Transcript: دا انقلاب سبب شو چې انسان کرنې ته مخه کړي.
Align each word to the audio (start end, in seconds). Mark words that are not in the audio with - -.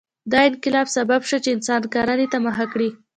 دا 0.31 0.39
انقلاب 0.49 0.87
سبب 0.97 1.21
شو 1.29 1.37
چې 1.43 1.49
انسان 1.55 1.81
کرنې 1.93 2.27
ته 2.31 2.37
مخه 2.45 2.65
کړي. 2.73 2.89